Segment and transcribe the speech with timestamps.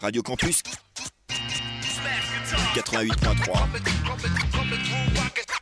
[0.00, 0.62] Radio Campus
[2.74, 5.57] 88.3.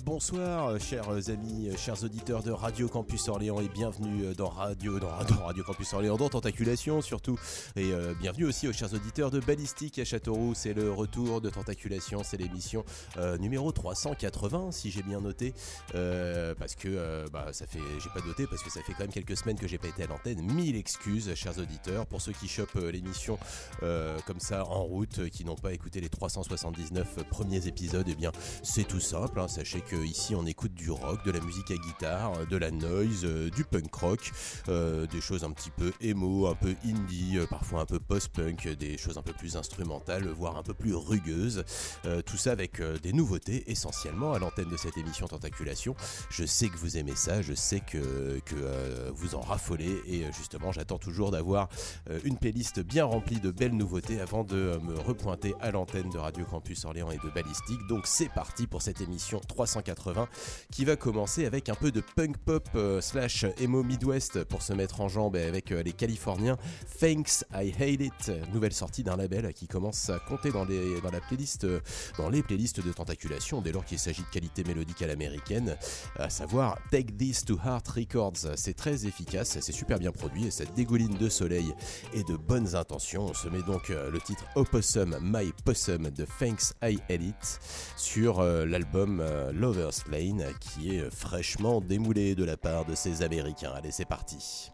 [0.00, 4.48] Bonsoir, euh, chers amis, euh, chers auditeurs de Radio Campus Orléans et bienvenue euh, dans
[4.48, 7.38] Radio, dans, Radio Campus Orléans, dans Tentaculation surtout.
[7.76, 10.54] Et euh, bienvenue aussi aux chers auditeurs de Ballistique à Châteauroux.
[10.54, 12.86] C'est le retour de Tentaculation, c'est l'émission
[13.18, 15.52] euh, numéro 380 si j'ai bien noté.
[15.94, 19.00] Euh, parce que euh, bah, ça fait, j'ai pas noté parce que ça fait quand
[19.00, 20.40] même quelques semaines que j'ai pas été à l'antenne.
[20.40, 23.38] Mille excuses, chers auditeurs, pour ceux qui chopent euh, l'émission
[23.82, 28.06] euh, comme ça en route, euh, qui n'ont pas écouté les 379 premiers épisodes.
[28.08, 29.38] Eh bien, c'est tout simple.
[29.38, 29.48] hein.
[29.48, 32.70] Sachez que ici on écoute du rock, de la musique à guitare, euh, de la
[32.70, 34.30] noise, euh, du punk rock,
[34.68, 38.66] euh, des choses un petit peu emo, un peu indie, euh, parfois un peu post-punk,
[38.66, 41.64] euh, des choses un peu plus instrumentales, voire un peu plus rugueuses.
[42.04, 45.94] Euh, tout ça avec euh, des nouveautés essentiellement à l'antenne de cette émission Tentaculation.
[46.30, 50.24] Je sais que vous aimez ça, je sais que, que euh, vous en raffolez et
[50.24, 51.68] euh, justement j'attends toujours d'avoir
[52.10, 56.10] euh, une playlist bien remplie de belles nouveautés avant de euh, me repointer à l'antenne
[56.10, 57.80] de Radio Campus Orléans et de Ballistique.
[57.88, 59.40] Donc c'est parti pour cette émission
[59.72, 60.28] 380
[60.70, 64.72] qui va commencer avec un peu de punk pop euh, slash emo Midwest pour se
[64.72, 66.56] mettre en jambe avec euh, les Californiens
[67.00, 71.10] Thanks I Hate It, nouvelle sortie d'un label qui commence à compter dans les, dans
[71.10, 71.80] la playlist, euh,
[72.18, 75.76] dans les playlists de tentaculation dès lors qu'il s'agit de qualité mélodique à l'américaine,
[76.16, 78.56] à savoir Take This to Heart Records.
[78.56, 81.74] C'est très efficace, c'est super bien produit et ça dégouline de soleil
[82.12, 83.26] et de bonnes intentions.
[83.26, 87.60] On se met donc le titre Opossum My Possum de Thanks I Hate It
[87.96, 89.22] sur l'album
[89.62, 93.70] Lover's Lane qui est fraîchement démoulé de la part de ces Américains.
[93.72, 94.72] Allez, c'est parti.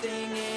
[0.00, 0.47] something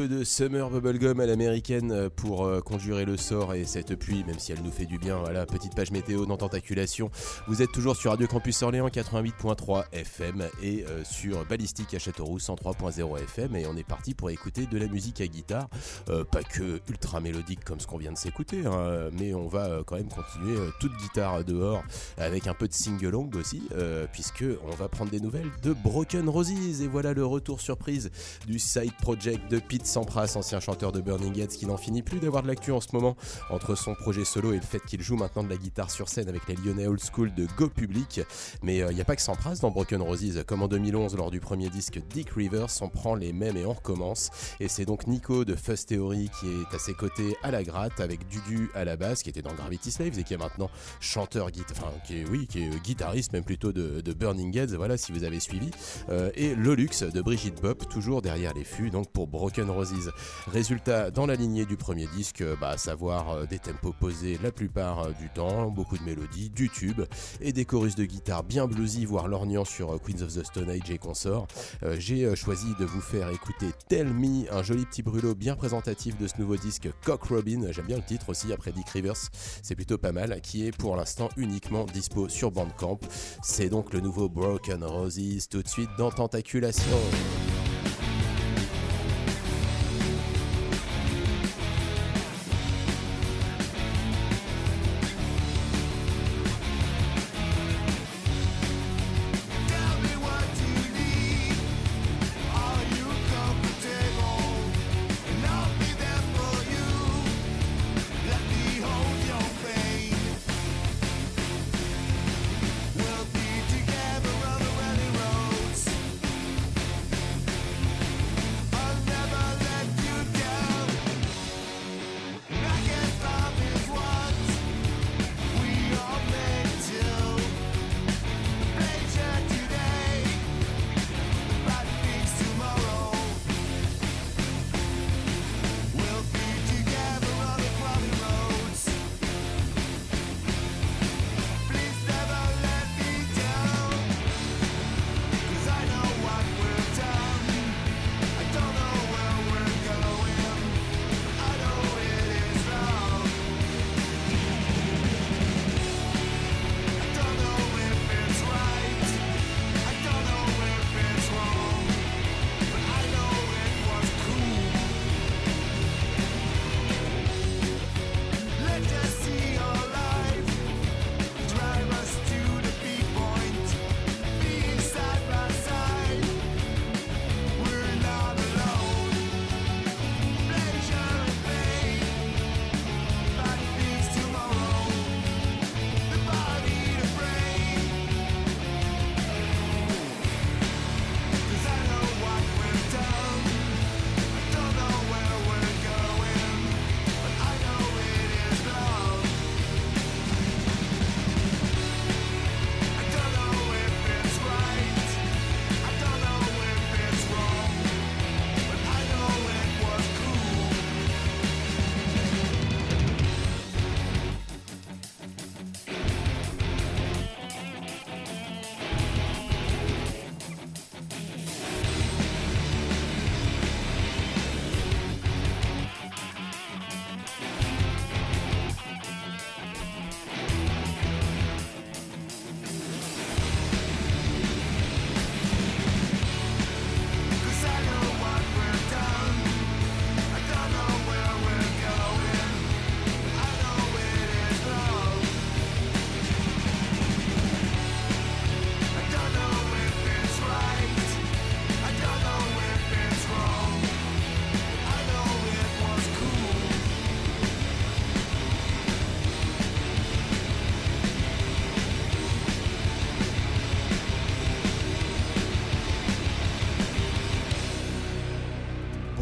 [0.00, 4.24] peu de Summer Bubblegum à l'américaine euh, pour euh, conjurer le sort et cette pluie,
[4.24, 5.18] même si elle nous fait du bien.
[5.18, 7.10] Voilà, petite page météo dans Tentaculation.
[7.48, 12.38] Vous êtes toujours sur Radio Campus Orléans 88.3 FM et euh, sur Ballistique à Châteauroux
[12.38, 13.56] 103.0 FM.
[13.56, 15.68] Et on est parti pour écouter de la musique à guitare.
[16.06, 19.96] pas que ultra mélodique comme ce qu'on vient de s'écouter, hein, mais on va quand
[19.96, 21.82] même continuer toute guitare dehors
[22.16, 23.62] avec un peu de sing-along aussi,
[24.12, 26.80] puisque on va prendre des nouvelles de Broken Roses.
[26.80, 28.10] Et voilà le retour surprise
[28.46, 32.20] du side project de Pete Sampras, ancien chanteur de Burning Heads, qui n'en finit plus
[32.20, 33.16] d'avoir de l'actu en ce moment
[33.50, 36.28] entre son projet solo et le fait qu'il joue maintenant de la guitare sur scène
[36.28, 38.20] avec les Lyonnais Old School de Go Public.
[38.62, 41.32] Mais il euh, n'y a pas que Sampras dans Broken Roses, comme en 2011 lors
[41.32, 44.30] du premier disque Dick Rivers, on prend les mêmes et on recommence.
[44.60, 47.98] Et c'est donc Nico de Fuzz Theory qui est à ses côtés à la gratte
[47.98, 50.70] avec Dudu à la basse, qui était dans Gravity Slaves et qui est maintenant
[51.00, 54.76] chanteur, enfin qui est oui, qui est guitariste même plutôt de, Burning Heads.
[54.76, 55.72] Voilà si vous avez suivi.
[56.10, 59.79] Euh, et Lolux de Brigitte Bop, toujours derrière les fûts, donc pour Broken Roses.
[60.46, 64.52] Résultat, dans la lignée du premier disque, bah, à savoir euh, des tempos posés la
[64.52, 67.02] plupart euh, du temps, beaucoup de mélodies, du tube
[67.40, 70.70] et des chorus de guitare bien bluesy, voire lorgnant sur euh, Queens of the Stone
[70.70, 71.46] Age et consorts.
[71.98, 76.26] J'ai choisi de vous faire écouter Tell Me, un joli petit brûlot bien représentatif de
[76.26, 77.70] ce nouveau disque Cock Robin.
[77.70, 79.16] J'aime bien le titre aussi après Dick Rivers,
[79.62, 83.00] c'est plutôt pas mal, qui est pour l'instant uniquement dispo sur Bandcamp.
[83.42, 86.98] C'est donc le nouveau Broken Roses, tout de suite dans Tentaculation.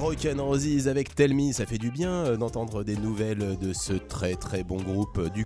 [0.09, 3.93] Broken Roses avec Tell Me, ça fait du bien euh, d'entendre des nouvelles de ce
[3.93, 5.45] très très bon groupe du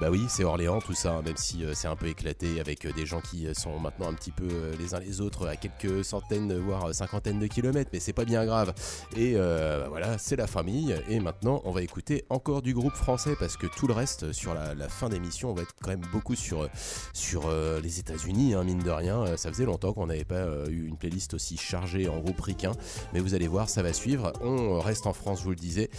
[0.00, 2.86] Bah oui, c'est Orléans tout ça, hein, même si euh, c'est un peu éclaté avec
[2.94, 4.48] des gens qui sont maintenant un petit peu
[4.78, 8.44] les uns les autres à quelques centaines voire cinquantaines de kilomètres, mais c'est pas bien
[8.44, 8.74] grave.
[9.16, 10.94] Et bah voilà, c'est la famille.
[11.08, 14.54] Et maintenant, on va écouter encore du groupe français parce que tout le reste sur
[14.54, 16.68] la, fin d'émission, on va être quand même beaucoup sur
[17.12, 17.50] sur
[17.82, 19.36] les États-Unis, hein, mine de rien.
[19.36, 22.72] Ça faisait longtemps qu'on n'avait pas eu une playlist aussi chargée en groupe ricain,
[23.12, 24.32] mais vous allez voir, ça va suivre.
[24.40, 25.90] On reste en France, je vous le disais,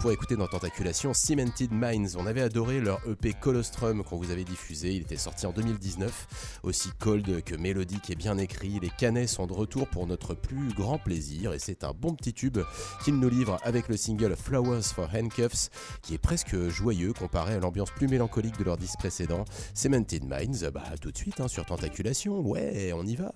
[0.00, 2.16] pour écouter dans Tentaculation Cemented Minds.
[2.16, 4.92] On avait adoré leur EP Colostrum qu'on vous avait diffusé.
[4.92, 6.60] Il était sorti en 2019.
[6.62, 8.78] Aussi cold que mélodique et bien écrit.
[8.80, 12.32] Les Canets sont de retour pour notre plus grand plaisir et c'est un bon petit
[12.32, 12.58] tube
[13.04, 15.70] qu'ils nous livrent avec le single Flowers for Handcuffs
[16.02, 19.44] qui est presque joyeux comparé à l'ambiance plus mélancolique de leur disque précédent.
[19.74, 22.40] Cemented Minds, bah tout de suite hein, sur Tentaculation.
[22.40, 23.32] Ouais, on y va.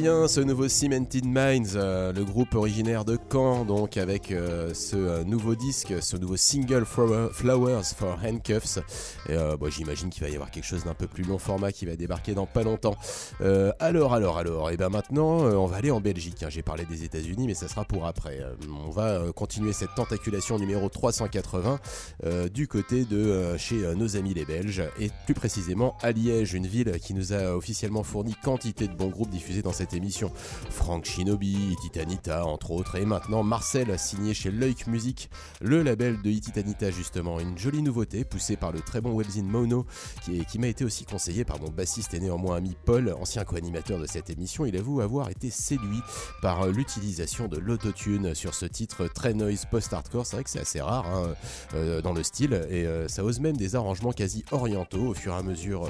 [0.00, 4.94] Bien ce nouveau Cemented Minds, euh, le groupe originaire de Caen, donc avec euh, ce
[4.94, 8.78] euh, nouveau disque, ce nouveau single Flowers for Handcuffs.
[9.28, 9.36] Et
[9.70, 12.34] j'imagine qu'il va y avoir quelque chose d'un peu plus long format qui va débarquer
[12.34, 12.96] dans pas longtemps.
[13.80, 16.42] alors, alors, alors, et bien maintenant, on va aller en Belgique.
[16.42, 16.48] Hein.
[16.48, 18.40] J'ai parlé des États-Unis, mais ça sera pour après.
[18.86, 21.78] on va continuer cette tentaculation numéro 380
[22.52, 26.98] du côté de chez nos amis les Belges, et plus précisément à Liège, une ville
[27.00, 30.30] qui nous a officiellement fourni quantité de bons groupes diffusés dans cette émission.
[30.70, 35.30] Frank Shinobi, Titanita entre autres, et maintenant Marcel a signé chez Leuk Music,
[35.60, 37.40] le label de Titanita justement.
[37.40, 39.86] Une jolie nouveauté poussée par le très bon webzine Mono,
[40.24, 43.98] qui, qui m'a été aussi conseillé par mon bassiste et néanmoins ami Paul, ancien co-animateur
[43.98, 44.66] de cette émission.
[44.66, 46.00] Il avoue avoir été séduit
[46.42, 50.26] par l'utilisation de l'autotune sur ce titre très noise post-hardcore.
[50.26, 51.34] C'est vrai que c'est assez rare hein,
[51.74, 55.32] euh, dans le style, et euh, ça ose même des arrangements quasi orientaux au fur
[55.32, 55.88] et à mesure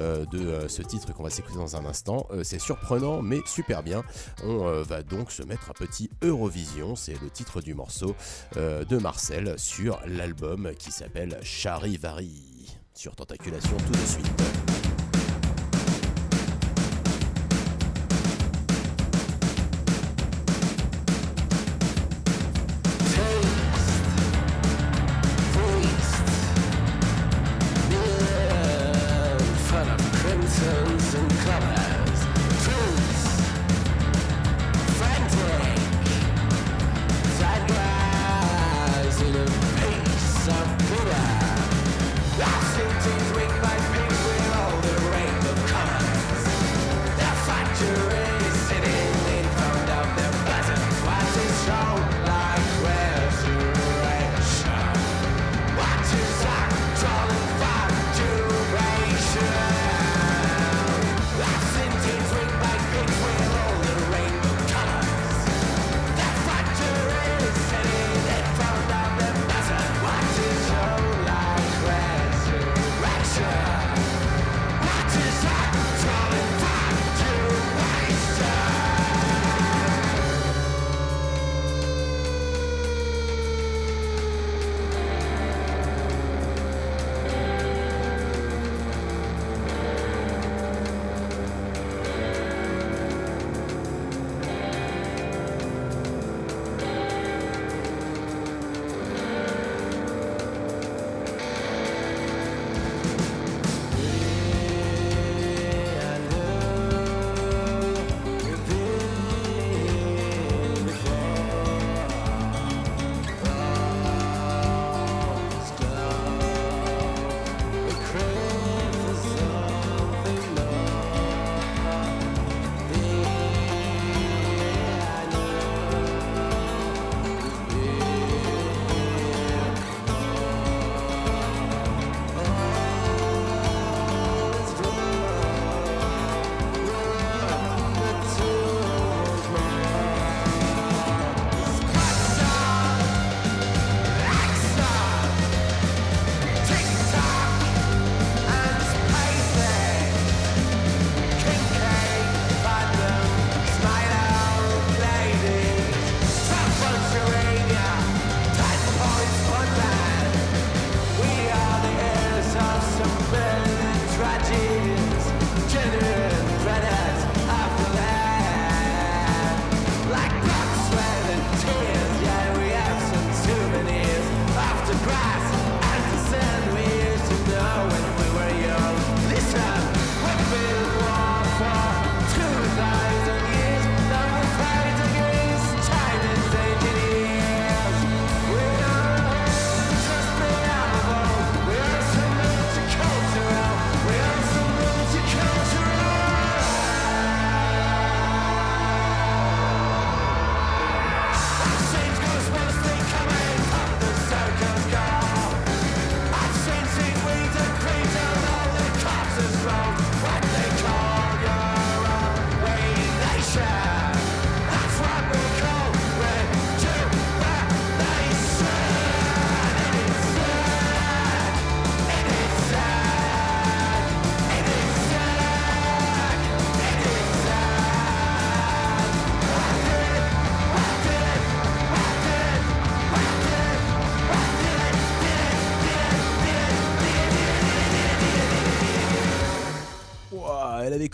[0.00, 2.26] euh, de ce titre qu'on va s'écouter dans un instant.
[2.42, 4.02] c'est surprenant mais super bien.
[4.44, 8.14] On euh, va donc se mettre un petit Eurovision, c'est le titre du morceau
[8.56, 12.76] euh, de Marcel sur l'album qui s'appelle Charivari.
[12.94, 14.67] Sur Tentaculation tout de suite.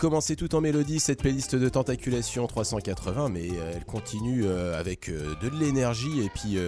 [0.05, 5.09] Commencé tout en mélodie cette playlist de Tentaculation 380, mais euh, elle continue euh, avec
[5.09, 6.59] euh, de l'énergie et puis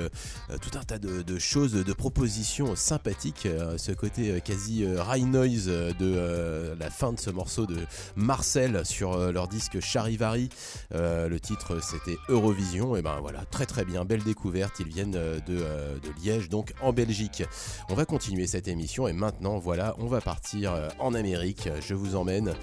[0.60, 3.48] tout un tas de, choses, de propositions sympathiques.
[3.78, 7.78] ce côté quasi high noise de la fin de ce morceau de
[8.16, 10.50] Marcel sur leur disque Charivari.
[10.92, 12.96] le titre c'était Eurovision.
[12.96, 14.80] Et ben voilà, très très bien, belle découverte.
[14.80, 17.44] Ils viennent de, de Liège, donc en Belgique.
[17.90, 21.70] On va continuer cette émission et maintenant voilà, on va partir en Amérique.
[21.88, 22.54] Je vous emmène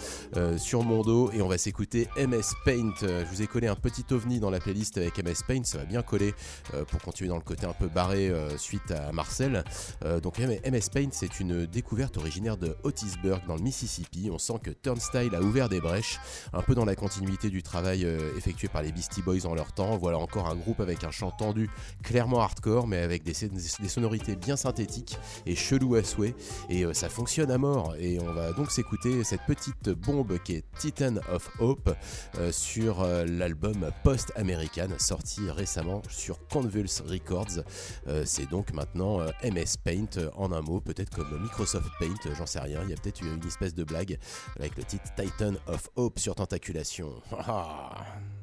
[0.64, 2.94] sur mon dos et on va s'écouter MS Paint.
[3.02, 5.76] Euh, je vous ai collé un petit ovni dans la playlist avec MS Paint, ça
[5.76, 6.32] va bien coller
[6.72, 9.62] euh, pour continuer dans le côté un peu barré suite à Marcel.
[10.22, 14.30] donc MS Paint, c'est une découverte originaire de Otisburg dans le Mississippi.
[14.32, 16.18] On sent que Turnstile a ouvert des brèches,
[16.52, 19.96] un peu dans la continuité du travail effectué par les Beastie Boys en leur temps.
[19.96, 21.68] Voilà encore un groupe avec un chant tendu,
[22.02, 26.34] clairement hardcore, mais avec des, des sonorités bien synthétiques et chelou à souhait.
[26.70, 27.94] Et ça fonctionne à mort.
[27.98, 31.94] Et on va donc s'écouter cette petite bombe qui est Titan of Hope
[32.38, 37.64] euh, sur euh, l'album Post American sorti récemment sur Convulse Records.
[38.06, 42.60] Euh, c'est donc maintenant MS Paint en un mot, peut-être comme Microsoft Paint, j'en sais
[42.60, 42.80] rien.
[42.84, 44.18] Il y a peut-être une espèce de blague
[44.58, 47.22] avec le titre Titan of Hope sur Tentaculation.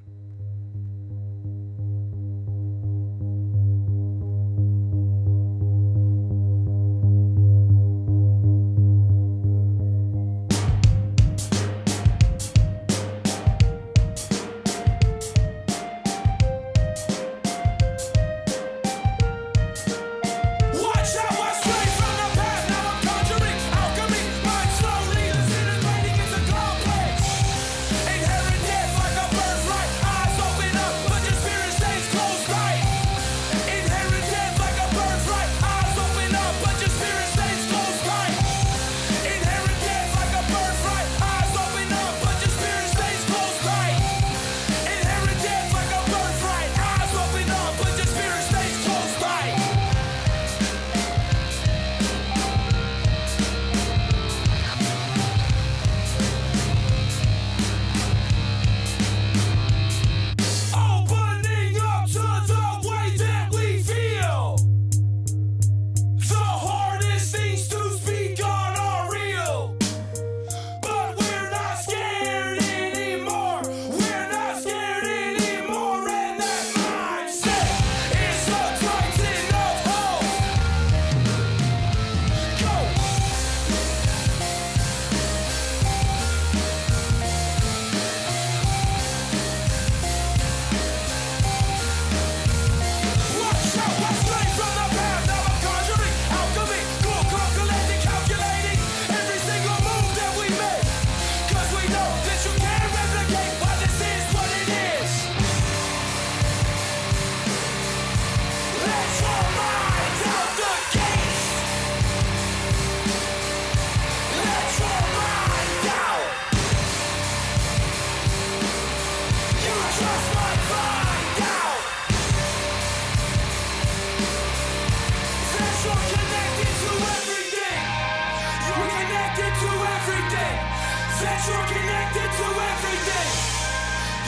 [131.21, 133.29] sense you're connected to everything.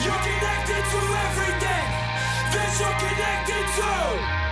[0.04, 1.86] You're connected to everything.
[2.54, 4.43] This you're connected to.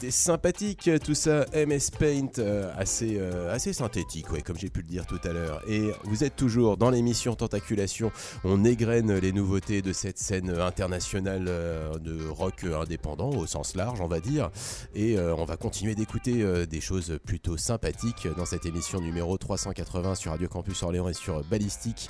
[0.00, 4.80] C'était sympathique tout ça, MS Paint, euh, assez, euh, assez synthétique, ouais, comme j'ai pu
[4.80, 5.60] le dire tout à l'heure.
[5.68, 8.10] Et vous êtes toujours dans l'émission Tentaculation,
[8.42, 14.00] on égrène les nouveautés de cette scène internationale euh, de rock indépendant au sens large,
[14.00, 14.48] on va dire.
[14.94, 20.30] Et on va continuer d'écouter des choses plutôt sympathiques dans cette émission numéro 380 sur
[20.30, 22.08] Radio Campus Orléans et sur Ballistique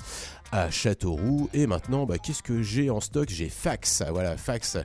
[0.51, 1.49] à Châteauroux.
[1.53, 3.29] Et maintenant, bah, qu'est-ce que j'ai en stock?
[3.29, 4.77] J'ai Fax, voilà, Fax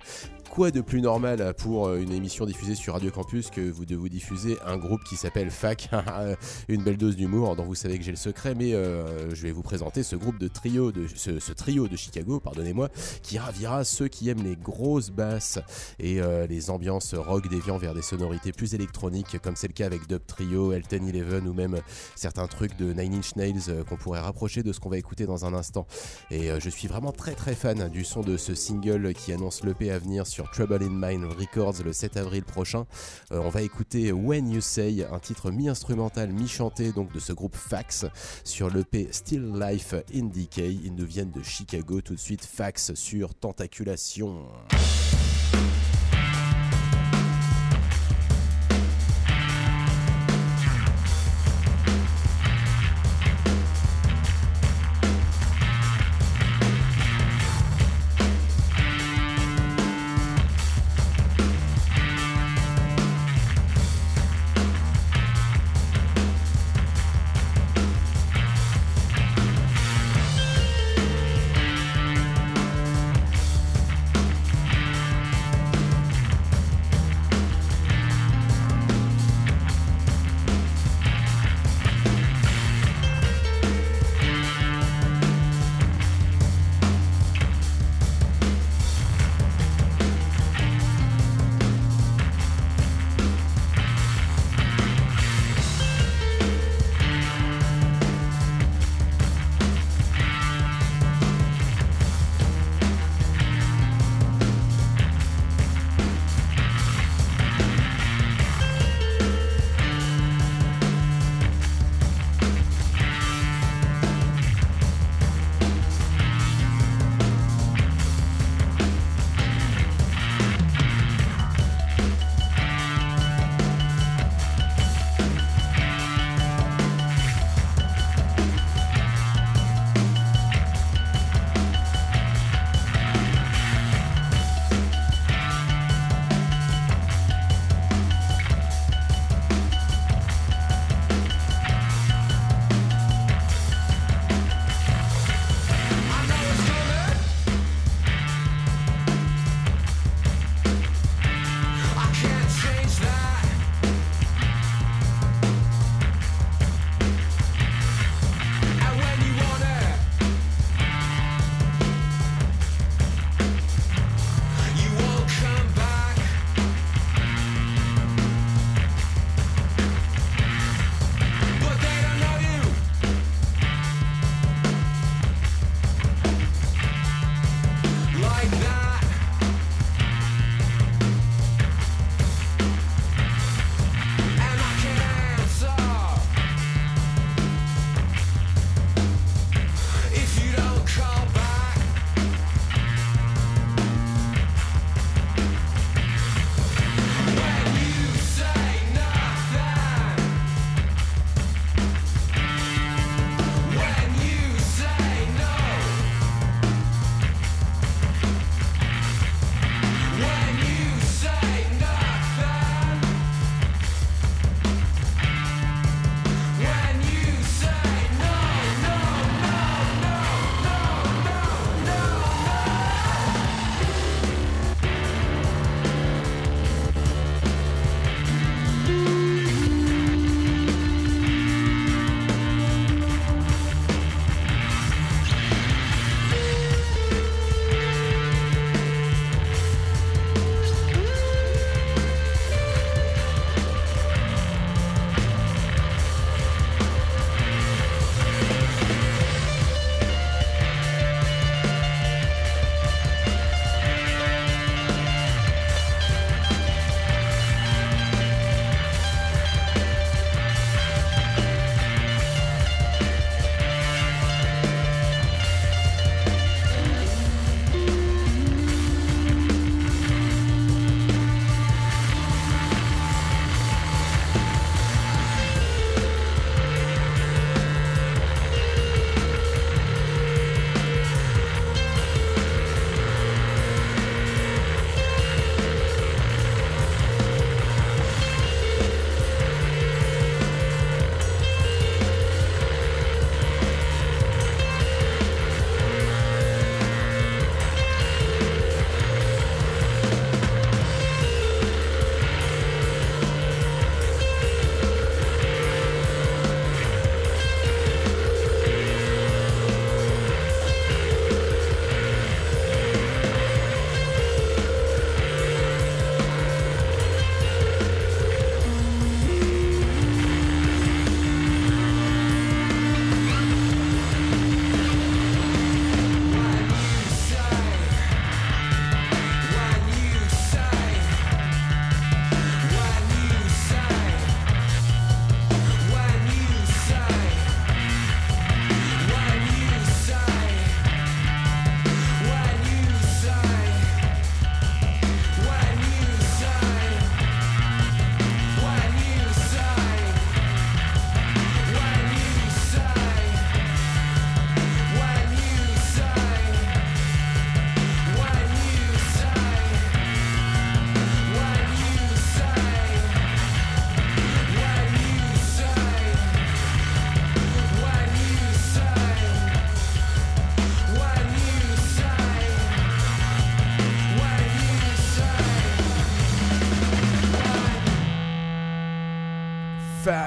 [0.56, 3.94] quoi de plus normal pour euh, une émission diffusée sur Radio Campus que vous de
[3.94, 5.90] vous diffuser un groupe qui s'appelle FAC
[6.68, 9.52] Une belle dose d'humour, dont vous savez que j'ai le secret, mais euh, je vais
[9.52, 12.88] vous présenter ce groupe de trio de ce, trio de Chicago, pardonnez-moi,
[13.20, 15.58] qui ravira ceux qui aiment les grosses basses
[15.98, 19.84] et euh, les ambiances rock déviant vers des sonorités plus électroniques, comme c'est le cas
[19.84, 21.82] avec Dub Trio, Elton Eleven ou même
[22.14, 25.44] certains trucs de Nine Inch Nails qu'on pourrait rapprocher de ce qu'on va écouter dans
[25.44, 25.86] un instant.
[26.30, 29.90] Et je suis vraiment très très fan du son de ce single qui annonce l'EP
[29.90, 32.86] à venir sur Trouble in Mind Records le 7 avril prochain.
[33.32, 37.56] Euh, on va écouter When You Say, un titre mi-instrumental, mi-chanté donc de ce groupe
[37.56, 38.06] Fax
[38.44, 40.74] sur l'EP Still Life in Decay.
[40.84, 42.44] Ils nous viennent de Chicago tout de suite.
[42.44, 44.46] Fax sur Tentaculation.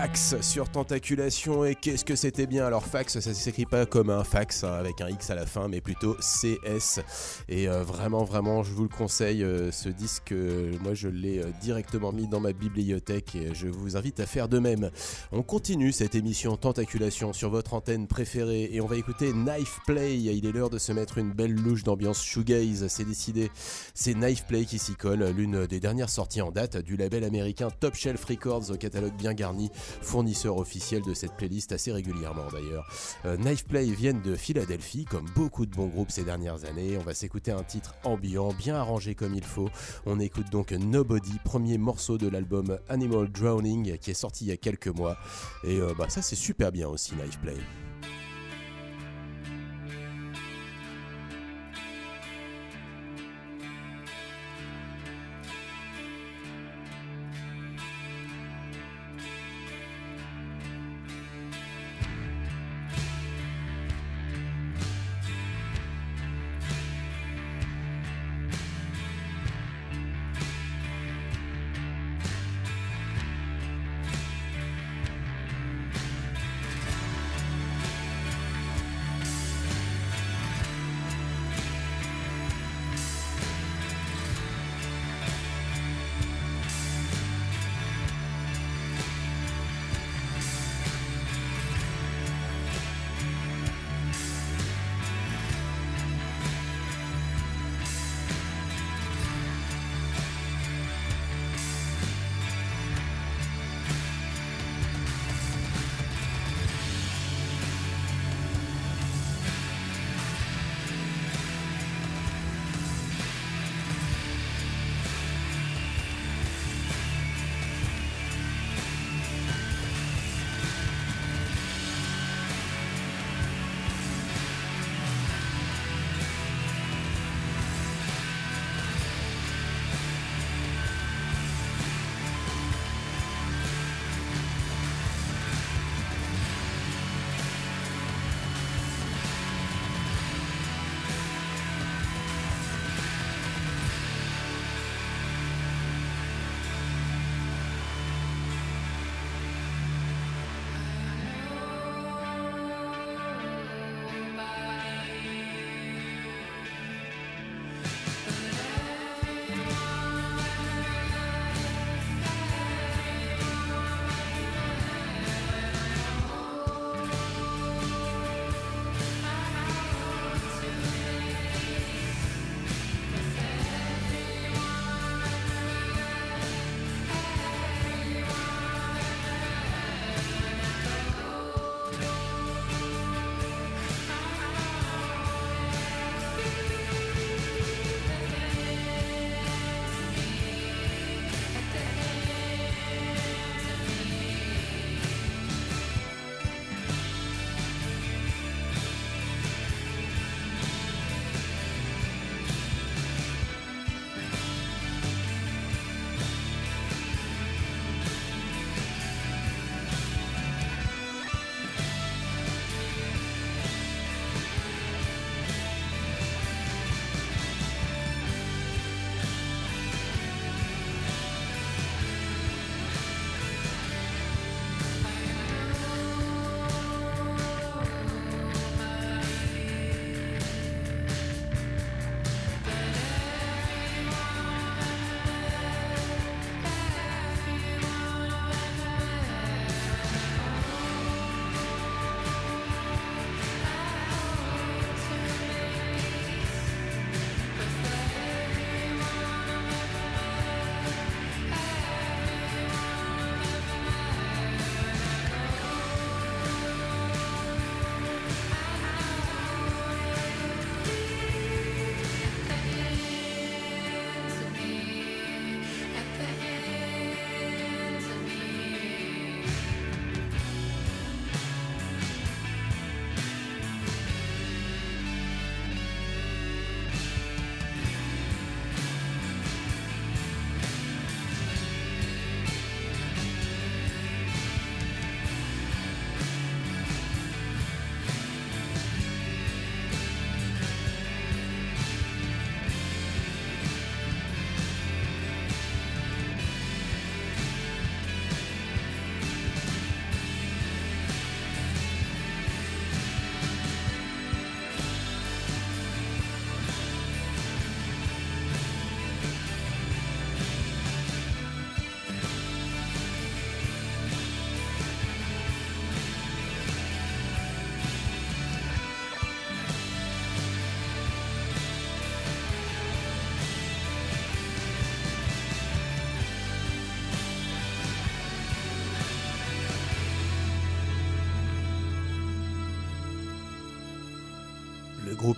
[0.10, 2.66] Fax sur Tentaculation et qu'est-ce que c'était bien.
[2.66, 5.68] Alors fax ça s'écrit pas comme un fax hein, avec un X à la fin
[5.68, 7.00] mais plutôt CS
[7.48, 11.44] et euh, vraiment vraiment je vous le conseille euh, ce disque euh, moi je l'ai
[11.62, 14.90] directement mis dans ma bibliothèque et je vous invite à faire de même.
[15.32, 20.18] On continue cette émission Tentaculation sur votre antenne préférée et on va écouter Knife Play.
[20.18, 22.88] Il est l'heure de se mettre une belle louche d'ambiance shoegaze.
[22.88, 23.52] C'est décidé.
[23.94, 27.68] C'est Knife Play qui s'y colle l'une des dernières sorties en date du label américain
[27.80, 29.70] Top Shelf Records au catalogue bien garni
[30.02, 32.88] fournisseur officiel de cette playlist assez régulièrement d'ailleurs.
[33.26, 36.98] Euh, Knife Play viennent de Philadelphie, comme beaucoup de bons groupes ces dernières années.
[36.98, 39.70] On va s'écouter un titre ambiant, bien arrangé comme il faut.
[40.06, 44.52] On écoute donc Nobody, premier morceau de l'album Animal Drowning qui est sorti il y
[44.52, 45.18] a quelques mois.
[45.64, 47.58] Et euh, bah, ça c'est super bien aussi Knife Play.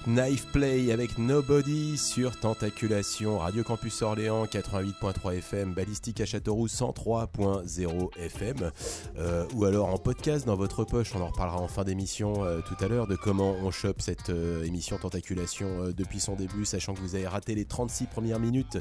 [0.08, 8.10] Knife Play avec Nobody sur Tentaculation, Radio Campus Orléans 88.3 FM, Ballistique à Châteauroux 103.0
[8.18, 8.72] FM,
[9.20, 11.14] euh, ou alors en podcast dans votre poche.
[11.16, 14.32] On en reparlera en fin d'émission euh, tout à l'heure de comment on chope cette
[14.32, 18.80] euh, émission Tentaculation depuis son début, sachant que vous avez raté les 36 premières minutes,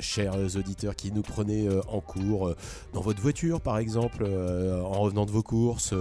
[0.00, 2.54] chers auditeurs qui nous prenaient en cours
[2.92, 5.94] dans votre voiture par exemple, en revenant de vos courses,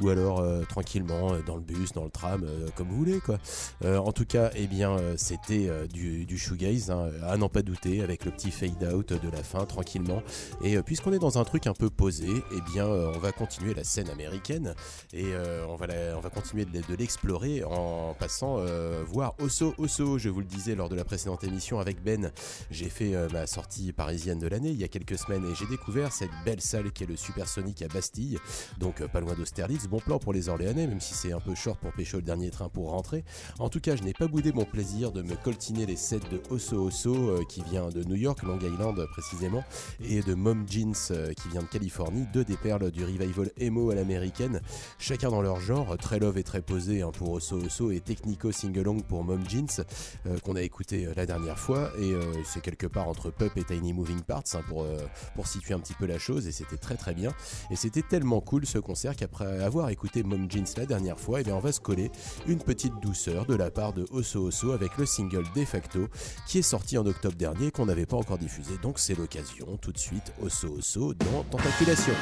[0.00, 2.46] ou alors tranquillement dans le bus, dans le tram,
[2.76, 3.38] comme vous voulez quoi.
[3.84, 7.48] Euh, en tout cas, eh bien, euh, c'était euh, du, du, shoegaze, hein, à n'en
[7.48, 10.22] pas douter, avec le petit fade out de la fin, tranquillement.
[10.62, 13.84] Et puisqu'on est dans un truc un peu posé, eh bien, on va continuer la
[13.84, 14.74] scène américaine
[15.12, 15.26] et
[15.68, 15.86] on, va
[16.16, 18.64] on va continuer de, l'explorer en passant
[19.06, 20.18] voir Osso Osso.
[20.18, 22.32] Je vous le disais lors de la précédente émission avec Ben,
[22.70, 26.12] j'ai fait ma sortie parisienne de l'année il y a quelques semaines et j'ai découvert
[26.12, 28.38] cette belle salle qui est le Supersonic à Bastille,
[28.78, 29.86] donc pas loin d'Austerlitz.
[29.86, 32.50] Bon plan pour les Orléanais, même si c'est un peu short pour pêcher le dernier
[32.50, 33.24] train pour rentrer.
[33.58, 36.40] En tout cas, je n'ai pas boudé mon plaisir de me coltiner les sets de
[36.50, 39.62] Oso Oso euh, qui vient de New York, Long Island précisément,
[40.02, 43.90] et de Mom Jeans euh, qui vient de Californie, deux des perles du revival emo
[43.90, 44.60] à l'américaine,
[44.98, 48.52] chacun dans leur genre, très love et très posé hein, pour Oso Oso et technico
[48.52, 49.84] singalong pour Mom Jeans
[50.26, 52.12] euh, qu'on a écouté la dernière fois et
[52.44, 54.86] c'est quelque part entre Pup et Tiny Moving Parts hein, pour,
[55.34, 57.32] pour situer un petit peu la chose et c'était très très bien.
[57.70, 61.42] Et c'était tellement cool ce concert qu'après avoir écouté Mom Jeans la dernière fois, et
[61.42, 62.10] eh bien on va se coller
[62.46, 66.08] une petite douceur de la part de Oso Oso avec le single De facto
[66.46, 68.78] qui est sorti en octobre dernier qu'on n'avait pas encore diffusé.
[68.82, 72.14] Donc c'est l'occasion tout de suite Oso Oso dans Tentaculation.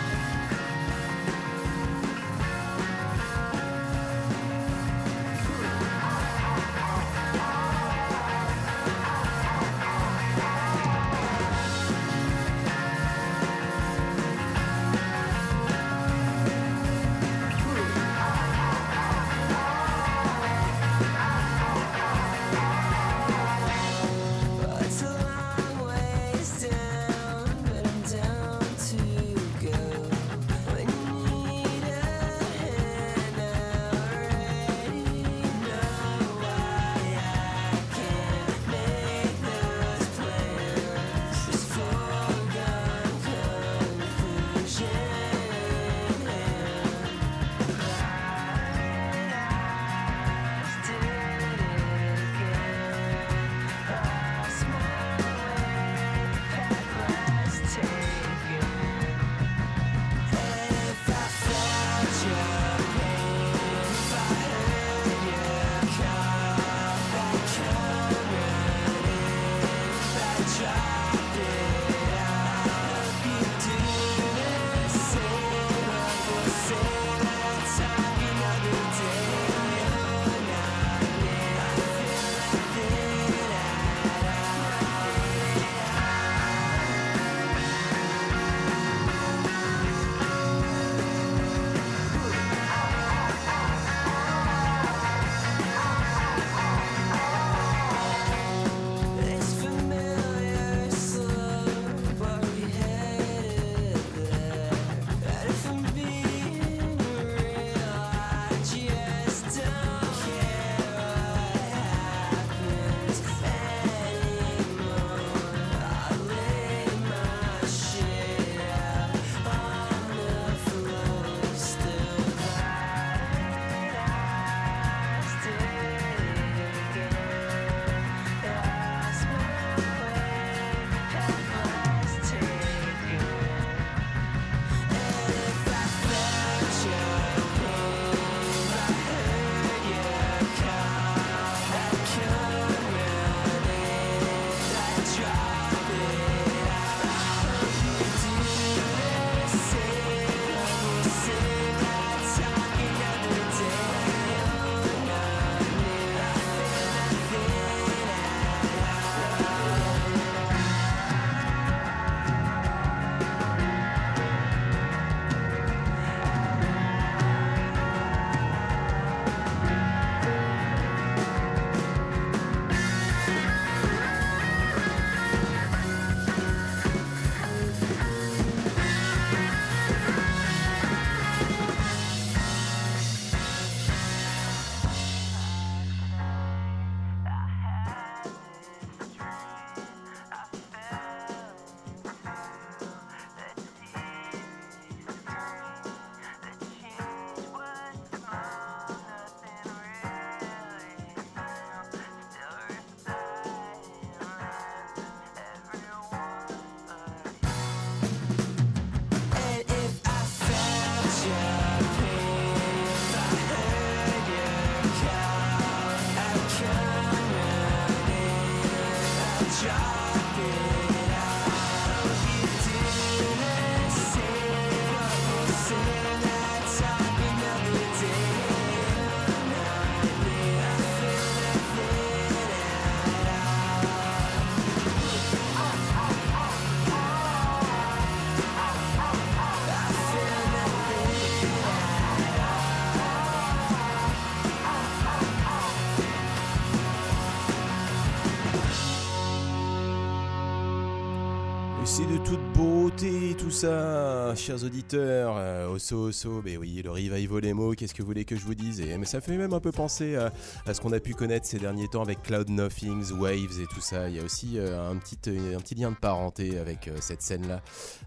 [253.61, 254.63] сейчас
[254.95, 258.55] euh, Osso Osso, mais oui, le revival mots, qu'est-ce que vous voulez que je vous
[258.55, 260.33] dise et, Mais ça fait même un peu penser à,
[260.73, 264.09] ce qu'on a pu connaître ces derniers temps avec Cloud Nothings, Waves et tout ça.
[264.09, 267.23] Il y a aussi euh, un, petit, euh, un petit lien de parenté avec cette
[267.23, 267.63] scène-là.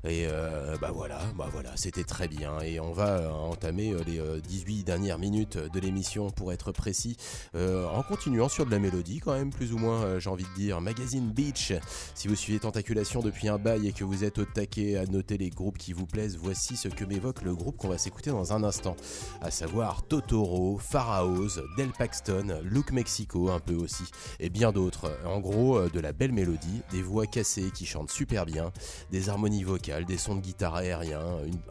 [0.06, 0.28] Et
[0.82, 2.60] bah voilà, bah voilà, c'était très bien.
[2.62, 7.16] Et on va entamer les 18 dernières minutes de l'émission pour être précis,
[7.56, 10.82] en continuant sur de la mélodie quand même, plus ou moins, j'ai envie de dire.
[10.82, 11.74] Magazine Beach,
[12.16, 15.38] si vous suivez Tentaculation depuis un bail et que vous êtes au taquet à noter
[15.38, 18.54] les groupes qui vous plaisent, voici ce que m'évoque le groupe qu'on va s'écouter dans
[18.54, 18.96] un instant.
[19.42, 24.04] À savoir Totoro, Pharaohs, Del Paxton, Look Mexico un peu aussi,
[24.40, 25.18] et bien d'autres.
[25.26, 28.72] En gros, euh, de la belle mélodie, des voix cassées qui chantent super bien,
[29.12, 31.22] des harmonies vocales, des sons de guitare aérien,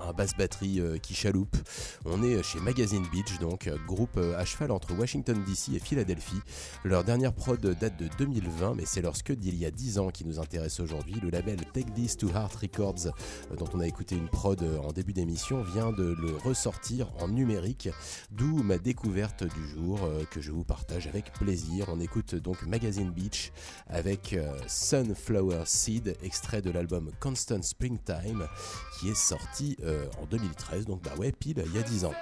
[0.00, 1.56] un basse batterie euh, qui chaloupe.
[2.04, 6.40] On est chez Magazine Beach, donc groupe euh, à cheval entre Washington DC et Philadelphie.
[6.84, 10.10] Leur dernière prod date de 2020, mais c'est leur scud d'il y a 10 ans
[10.10, 11.16] qui nous intéresse aujourd'hui.
[11.22, 13.12] Le label Take This to Heart Records,
[13.56, 17.88] dont on a écouté une prod euh, début d'émission, vient de le ressortir en numérique,
[18.30, 21.86] d'où ma découverte du jour euh, que je vous partage avec plaisir.
[21.88, 23.52] On écoute donc Magazine Beach
[23.88, 24.36] avec
[24.66, 28.46] Sunflower Seed, extrait de l'album Constant Springtime,
[28.98, 29.76] qui est sorti
[30.20, 32.14] en 2013, donc bah ouais, pile il y a 10 ans.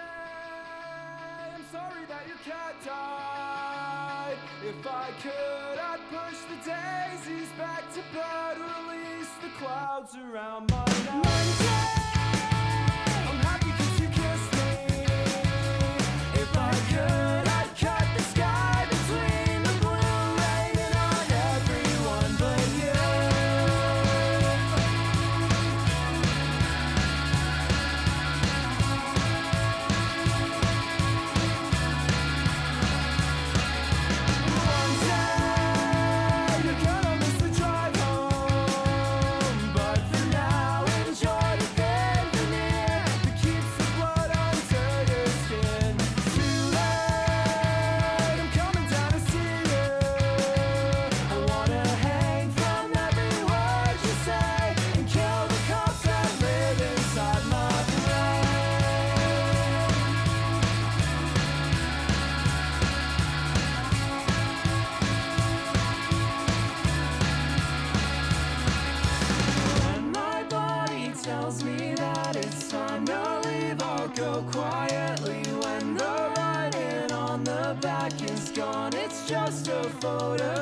[80.18, 80.59] Life.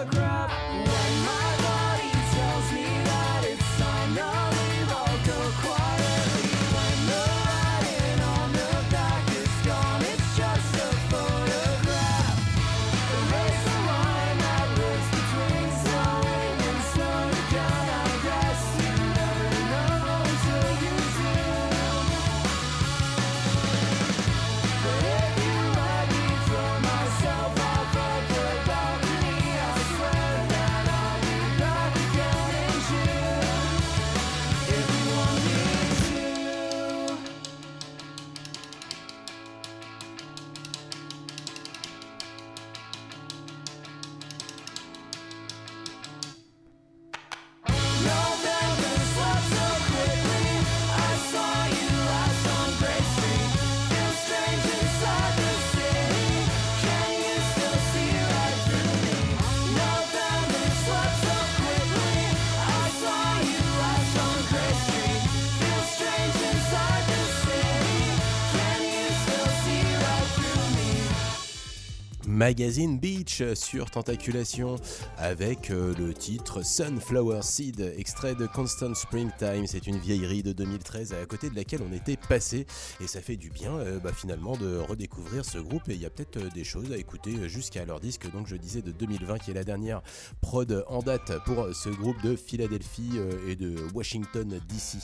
[72.48, 74.76] Magazine Beach sur Tentaculation
[75.18, 79.66] avec euh, le titre Sunflower Seed, extrait de Constant Springtime.
[79.66, 82.66] C'est une vieillerie de 2013 à côté de laquelle on était passé
[83.02, 86.06] et ça fait du bien euh, bah, finalement de redécouvrir ce groupe et il y
[86.06, 89.40] a peut-être euh, des choses à écouter jusqu'à leur disque donc je disais de 2020
[89.40, 90.00] qui est la dernière
[90.40, 94.96] prod en date pour ce groupe de Philadelphie et de Washington DC.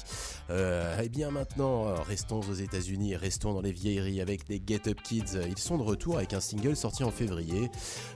[0.48, 5.38] et bien maintenant restons aux États-Unis, restons dans les vieilleries avec les Get Up Kids.
[5.46, 7.33] Ils sont de retour avec un single sorti en février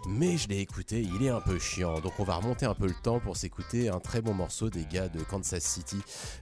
[0.09, 2.87] mais je l'ai écouté, il est un peu chiant, donc on va remonter un peu
[2.87, 5.99] le temps pour s'écouter un très bon morceau des gars de Kansas City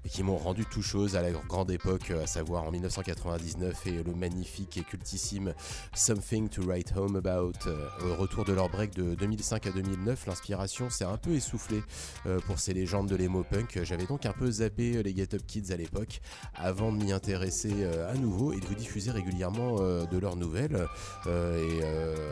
[0.09, 4.15] qui m'ont rendu tout chose à la grande époque, à savoir en 1999 et le
[4.15, 5.55] magnifique et cultissime
[5.95, 7.53] Something to Write Home About.
[7.67, 11.83] Euh, au retour de leur break de 2005 à 2009, l'inspiration s'est un peu essoufflée
[12.27, 13.81] euh, pour ces légendes de l'emo punk.
[13.83, 16.21] J'avais donc un peu zappé les Get Up Kids à l'époque
[16.55, 20.87] avant de m'y intéresser euh, à nouveau et de vous diffuser régulièrement de leurs nouvelles
[21.27, 21.85] et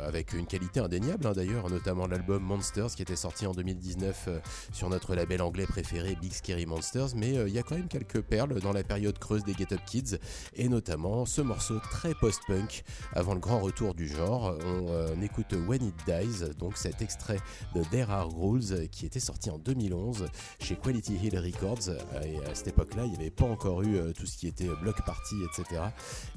[0.04, 4.28] avec une qualité indéniable hein, d'ailleurs, notamment l'album Monsters qui était sorti en 2019
[4.72, 8.20] sur notre label anglais préféré Big Scary Monsters, mais il y a quand même quelques
[8.20, 10.18] perles dans la période creuse des Get Up Kids,
[10.54, 14.56] et notamment ce morceau très post-punk avant le grand retour du genre.
[14.64, 17.38] On écoute When It Dies, donc cet extrait
[17.74, 20.26] de There Are Rules qui était sorti en 2011
[20.60, 21.90] chez Quality Hill Records,
[22.24, 25.04] et à cette époque-là, il n'y avait pas encore eu tout ce qui était block
[25.04, 25.82] party, etc.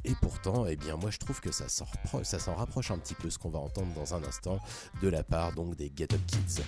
[0.04, 3.38] Et pourtant, eh bien, moi je trouve que ça s'en rapproche un petit peu ce
[3.38, 4.60] qu'on va entendre dans un instant
[5.02, 6.64] de la part donc des Get Up Kids.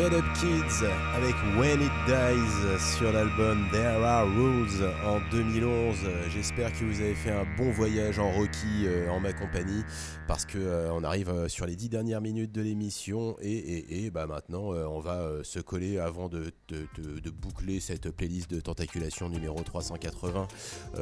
[0.00, 5.94] Get Up Kids avec When It Dies sur l'album There Are Rules en 2011.
[6.32, 9.82] J'espère que vous avez fait un bon voyage en Rocky euh, en ma compagnie
[10.26, 14.10] parce que euh, on arrive euh, sur les dix dernières minutes de l'émission et, et,
[14.10, 19.60] bah maintenant on va se coller avant de, de, boucler cette playlist de tentaculation numéro
[19.62, 20.48] 380.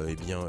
[0.07, 0.39] eh bien,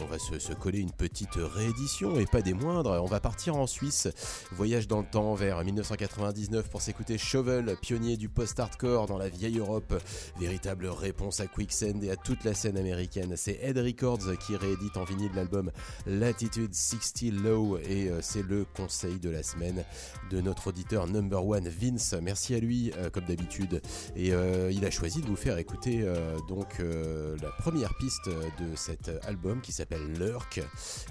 [0.00, 3.00] on va se, se, coller une petite réédition et pas des moindres.
[3.02, 4.08] On va partir en Suisse,
[4.52, 9.58] voyage dans le temps vers 1999 pour s'écouter Shovel, pionnier du post-hardcore dans la vieille
[9.58, 9.94] Europe,
[10.38, 13.34] véritable réponse à Quicksand et à toute la scène américaine.
[13.36, 15.70] C'est Ed Records qui réédite en vinyle l'album
[16.06, 19.84] Latitude 60 Low et euh, c'est le conseil de la semaine
[20.30, 22.14] de notre auditeur number one Vince.
[22.22, 23.80] Merci à lui euh, comme d'habitude
[24.16, 26.04] et euh, il a choisi de vous faire écouter
[26.48, 30.60] donc la première piste de cet album qui s'appelle Lurk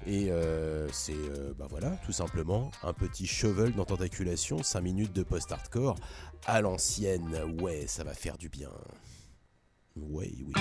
[0.05, 0.29] et
[0.91, 1.13] c'est
[1.57, 5.95] bah voilà tout simplement un petit shovel dans tentaculation, 5 minutes de post-hardcore
[6.47, 7.37] à l'ancienne.
[7.61, 8.71] Ouais, ça va faire du bien.
[9.95, 10.53] Ouais, oui.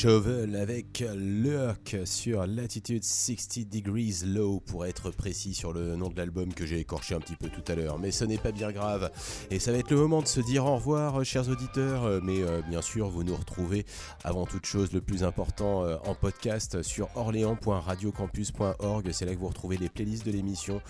[0.00, 6.16] Chauvel avec Lurk sur Latitude 60 Degrees Low pour être précis sur le nom de
[6.16, 7.98] l'album que j'ai écorché un petit peu tout à l'heure.
[7.98, 9.10] Mais ce n'est pas bien grave
[9.50, 12.22] et ça va être le moment de se dire au revoir chers auditeurs.
[12.22, 13.86] Mais euh, bien sûr vous nous retrouvez
[14.22, 19.10] avant toute chose le plus important euh, en podcast sur orléans.radiocampus.org.
[19.10, 20.80] C'est là que vous retrouvez les playlists de l'émission,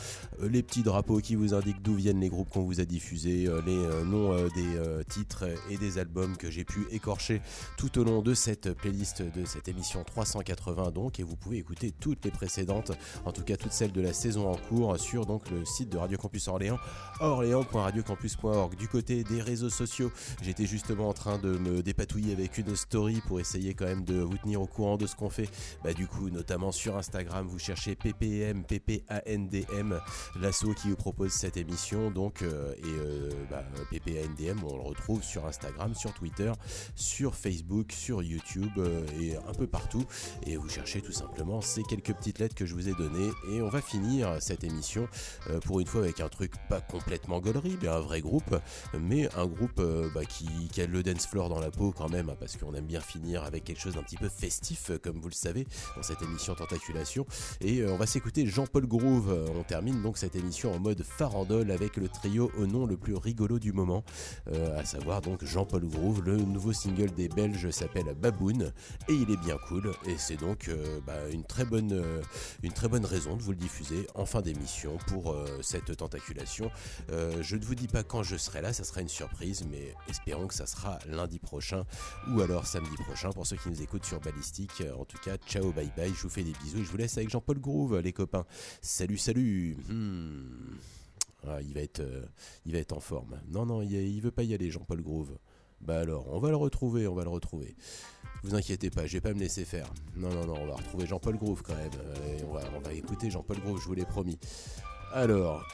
[0.43, 3.49] euh, les petits drapeaux qui vous indiquent d'où viennent les groupes qu'on vous a diffusés,
[3.65, 7.41] les noms des titres et des albums que j'ai pu écorcher
[7.79, 11.93] tout au long de cette playlist de cette émission 380 donc et vous pouvez écouter
[11.93, 12.91] toutes les précédentes,
[13.25, 15.99] en tout cas toutes celles de la saison en cours sur donc le site de
[15.99, 16.79] Radio Campus Orléans,
[17.21, 18.77] orléans.radiocampus.org.
[18.77, 20.11] Du côté des réseaux sociaux,
[20.43, 24.17] j'étais justement en train de me dépatouiller avec une story pour essayer quand même de
[24.17, 25.49] vous tenir au courant de ce qu'on fait.
[25.85, 30.01] Bah du coup, notamment sur Instagram, vous cherchez PPM, PPANDM,
[30.41, 35.23] l'assaut qui vous propose cette émission donc euh, et euh, bah, PPANDM, on le retrouve
[35.23, 36.51] sur Instagram, sur Twitter,
[36.97, 38.73] sur Facebook, sur YouTube
[39.21, 40.05] et un peu partout.
[40.47, 43.31] Et vous cherchez tout simplement ces quelques petites lettres que je vous ai données.
[43.53, 45.09] Et on va finir cette émission
[45.51, 48.57] euh, pour une fois avec un truc pas complètement gaulerie, mais un vrai groupe,
[48.99, 50.49] mais un groupe euh, bah, qui,
[50.81, 53.65] a le dance floor dans la peau quand même, parce qu'on aime bien finir avec
[53.65, 55.67] quelque chose d'un petit peu festif, comme vous le savez,
[55.97, 57.27] dans cette émission Tentaculation.
[57.61, 59.37] Et on va s'écouter Jean-Paul Groove.
[59.57, 63.17] On termine donc cette émission en mode farandole avec le trio au nom le plus
[63.17, 64.05] rigolo du moment,
[64.77, 66.23] à savoir donc Jean-Paul Groove.
[66.25, 68.73] Le nouveau single des Belges s'appelle Baboon
[69.09, 72.23] et il est bien cool et c'est donc euh, bah, une, très bonne, euh,
[72.63, 76.71] une très bonne raison de vous le diffuser en fin d'émission pour euh, cette tentaculation.
[77.09, 80.47] je ne vous dis pas quand je serai là, ça sera une surprise, mais espérons
[80.47, 81.85] que ça sera lundi prochain
[82.31, 84.83] ou alors samedi prochain pour ceux qui nous écoutent sur Ballistique.
[84.99, 87.17] En tout cas, ciao, bye bye, je vous fais des bisous et je vous laisse
[87.17, 88.45] avec Jean-Paul Groove, les copains.
[88.83, 90.77] Salut, salut hmm.
[91.47, 92.03] ah, il, va être,
[92.67, 93.41] il va être en forme.
[93.49, 95.37] Non, non, il, il veut pas y aller, Jean-Paul Groove.
[95.81, 97.77] Bah alors, on va le retrouver, on va le retrouver.
[98.43, 99.87] Vous inquiétez pas, je vais pas me laisser faire.
[100.17, 101.91] Non, non, non, on va retrouver Jean-Paul Groove quand même.
[101.95, 102.39] Euh,
[102.75, 104.39] on, va, écouter Jean-Paul Groove, je vous l'ai promis.
[105.13, 105.67] Alors,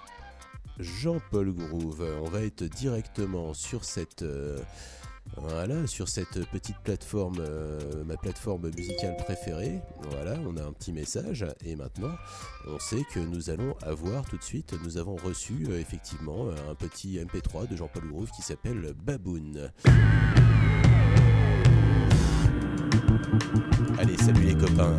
[0.78, 4.22] Jean-Paul Groove, on va être directement sur cette...
[4.22, 4.58] Euh,
[5.36, 9.80] voilà, sur cette petite plateforme, euh, ma plateforme musicale préférée.
[10.10, 11.44] Voilà, on a un petit message.
[11.64, 12.14] Et maintenant,
[12.68, 17.18] on sait que nous allons avoir tout de suite, nous avons reçu effectivement un petit
[17.18, 19.70] MP3 de Jean-Paul Groove qui s'appelle Baboon.
[23.98, 24.96] Allez, salut les copains.